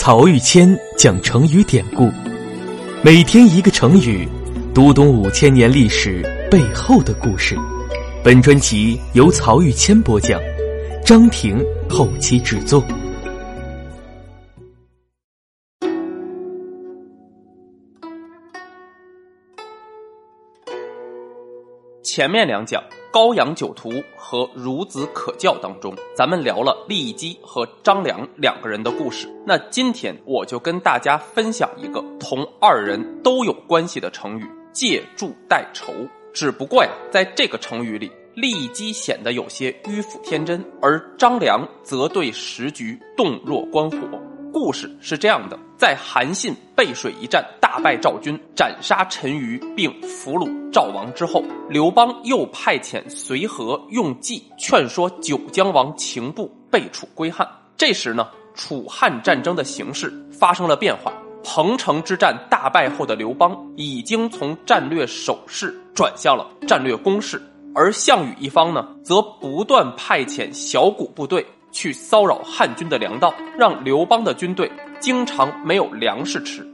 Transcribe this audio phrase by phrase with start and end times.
[0.00, 2.08] 曹玉谦讲成语典故，
[3.02, 4.28] 每天一个成语，
[4.72, 7.56] 读懂五千年历史背后的故事。
[8.22, 10.40] 本专辑由曹玉谦播讲，
[11.04, 12.80] 张婷后期制作。
[22.04, 22.80] 前面两讲
[23.10, 29.26] 《高阳酒徒》和《孺子可教》当中，咱们聊了利基和张良两个人的故事。
[29.46, 35.92] 那今天我就跟大家分享一个同二人都有关系的成语“借助代仇”。
[36.34, 43.98] 只不过呀，在这个成语里，利基显得有些迂腐天真，而张良则对时局洞若观火。
[44.60, 57.48] 故事是这样的：在韩信背水一战大败赵军，斩杀陈馀，并俘虏赵王之后，刘邦又派遣随和用计劝说九江王秦布被楚归汉。
[57.76, 61.12] 这时呢，楚汉战争的形势发生了变化。
[61.44, 67.40] 彭城之战大败后的刘邦，已经从战略守势转向了战略攻势，
[67.76, 71.46] 而项羽一方呢，则不断派遣小股部队。
[71.78, 76.66] 去骚扰汉军的粮道，让刘邦的军队经常没有粮食吃。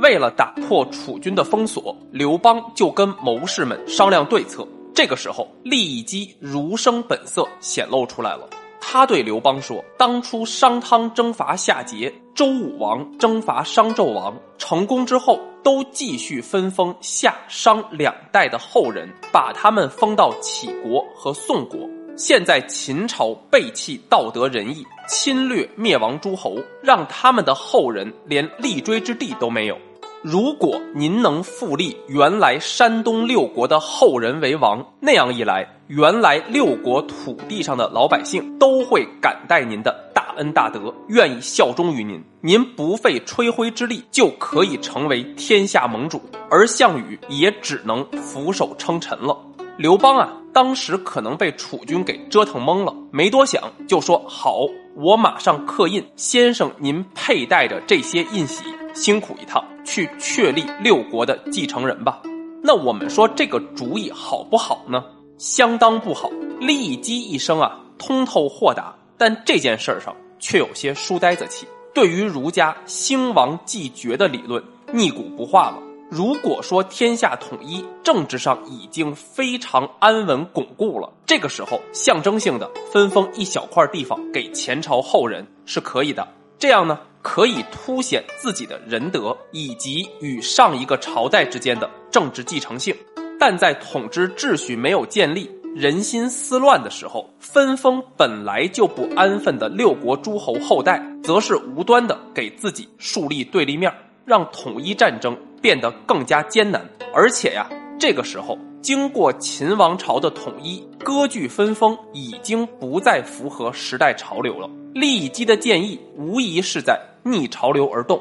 [0.00, 4.68] 为了打破楚军的封锁，刘邦就跟谋士们商量对策。
[4.94, 8.46] 这个时候，利益基儒生本色显露出来了。
[8.82, 21.88] 他对刘邦说：“当初商汤征伐夏桀，周武王征伐商纣王，成功之后，都继续分封夏、商两代的后人，把他们封到杞国和宋国。”
[22.22, 29.78] 现在秦朝背弃道德仁义，侵略灭亡诸侯，让他们的后人连立锥之地都没有。
[30.20, 42.22] 如果您能复立原来山东六国的后人为王，那样一来，原来六国土地上的老百姓都会感戴您的大恩大德，愿意效忠于您。
[42.42, 49.34] 您不费吹灰之力就可以成为天下盟主，而项羽也只能俯首称臣了。
[49.80, 62.20] 刘邦啊，当时可能被楚军给折腾懵了，没多想就说：“好，我马上刻印，先生您佩戴着这些印玺，辛苦一趟，去确立六国的继承人吧。”
[62.62, 65.02] 那我们说这个主意好不好呢？
[65.38, 66.30] 相当不好。
[66.60, 75.78] 利基一生啊，通透豁达，但这件事儿上却有些书呆子气，对于儒家兴亡继绝的理论逆古不化了。
[76.10, 86.26] 如果说天下统一，政治上已经非常安稳巩固了，这个时候象征性的分封一小块地方给前朝后人是可以的。
[86.58, 92.92] 这样呢，可以凸显自己的仁德以及与上一个朝代之间的政治继承性。
[93.38, 103.90] 但在统治秩序没有建立、人心思乱的时候，分封本来就不安分的六国诸侯后代，则是无端的给自己树立对立面，
[104.24, 105.36] 让统一战争。
[105.62, 106.82] 变得更加艰难，
[107.12, 114.66] 而且呀，这个时候经过秦王朝的统一，割据分封已经不再符合时代潮流了。
[114.94, 118.18] 利基的建议无疑是在逆潮流而动。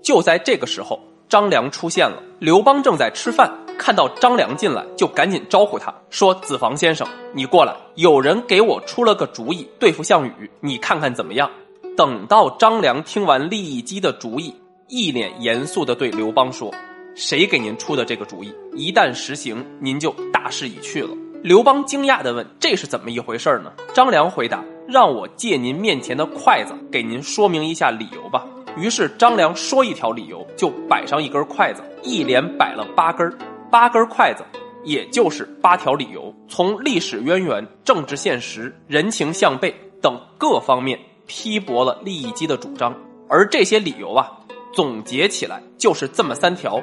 [0.00, 2.22] 就在这个时候，张良出现了。
[2.38, 7.04] 刘邦正在吃饭，看到张良进来，就赶紧招呼他说：“子房先生，
[7.34, 11.50] 你过来，有人给我出了个主意，对付项羽，你看看怎么样？”
[11.96, 14.54] 等到张良听完利益基的主意。
[14.90, 16.74] 一脸严肃地对刘邦说
[17.14, 18.52] ：“谁给您出的这个主意？
[18.74, 28.44] 一旦实行，您就大势已去了。”刘邦惊讶地问：“这是怎么一回事呢？”张良回答：“让我借您面前的筷子，给您说明一下理由吧。”
[28.76, 33.32] 于是张良说一条理由，就摆上一根筷子，一连摆了八根
[33.70, 34.44] 八根筷子，
[34.82, 40.98] 也就是八条理由，从历史渊源、政治现实、人情向背等各方面
[41.28, 42.92] 批驳了利益基的主张。
[43.28, 44.32] 而这些理由啊。
[44.72, 46.80] 总结起来就是这么三条：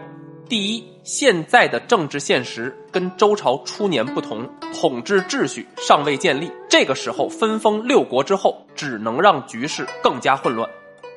[0.50, 10.68] 第一，现在的政治现实跟周朝初年不同，统治秩序尚未建立，这个时候分封六国之后，只能让局势更加混乱；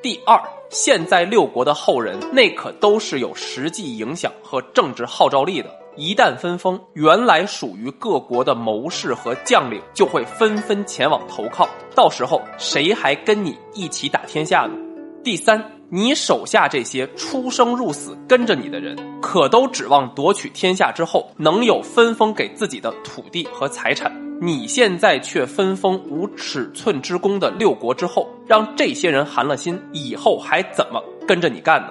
[0.01, 14.90] 第二，现在六国的后人那可都是有实际影响和政治号召力的，一旦分封，原来属于各国的谋士和将领就会纷纷前往投靠，到时候谁还跟你一起打天下呢？
[15.23, 15.63] 第三。
[15.93, 24.09] 你手下这些出生入死跟着你的人，可都指望夺取天下之后能有分封给自己的土地和财产。
[24.39, 31.89] 你现在却分封无尺寸之功的六国之后，让这些人寒了心，以后还怎么跟着你干呢？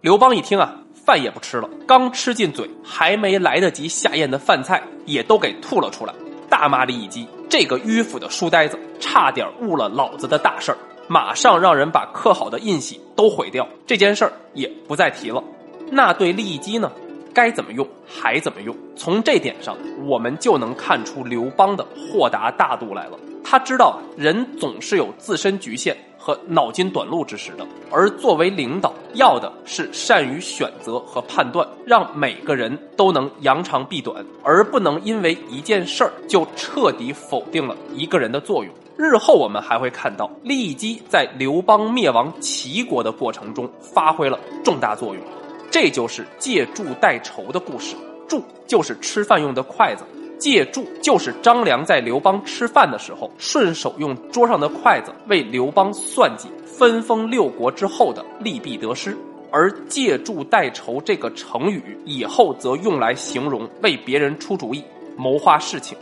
[0.00, 6.12] 刘邦一听啊，饭也不吃了，刚吃进嘴，还没来得及下咽的饭菜也都给吐了出来，
[6.48, 10.78] 大骂了一基这个迂腐的书呆子，差点误了老子的大事儿。
[11.08, 15.42] 马上让人把刻好的印玺都毁掉，这件事儿也不再提了。
[15.90, 16.92] 那对利益机呢？
[17.34, 18.74] 该怎么用还怎么用？
[18.96, 23.18] 从这点上，我们就能看出刘邦的豁达大度来了。
[23.44, 38.74] 他知道人总是有自身局限和脑筋短路之时的，而作为领导，要的是善于选择和判断，让每个人都能扬长避短，而不能因为一件事儿就彻底否定了一个人的作用。
[38.98, 45.22] 日后我们还会看到，利基在刘邦灭亡齐国的过程中发挥了重大作用。
[45.70, 47.94] 这就是借箸代仇的故事。
[48.28, 50.02] 箸就是吃饭用的筷子，
[50.36, 59.16] 借箸就是张良在刘邦吃饭的时候，顺手用桌上的筷子为刘邦算计分封六国之后的利弊得失。
[59.52, 64.82] 而借箸代仇这个成语以后则用来形容为别人出主意、
[65.16, 65.96] 谋划事情。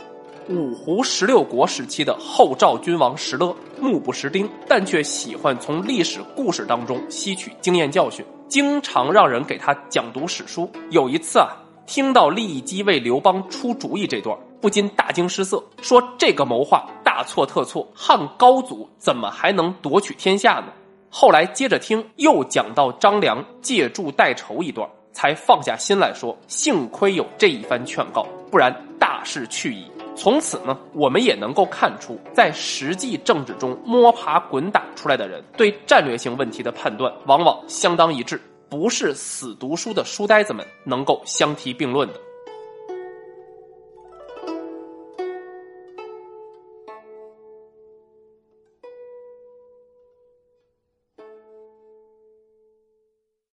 [0.49, 8.25] 五胡十六国时期的后赵君王石勒目不识丁，但却喜欢从历史故事当中吸取经验教训。
[8.47, 10.71] 经常让人给他讲读史书。
[10.89, 11.49] 有一次啊，
[11.85, 20.67] 听到利益基为刘邦出主意这段，不禁大惊失色，说这个谋划大错特错，汉高祖怎么还能夺取天下呢？
[21.09, 29.83] 后来接着听，又讲到张良借助代仇一段，才放下心来说，幸亏有这一番劝告，不然大势去矣。
[30.17, 42.15] 从此呢，我们也能够看出，在实际政治中摸爬滚打出来的人，对战略性问题的判断往往相当一致，不是死读书的书呆子们能够相提并论的。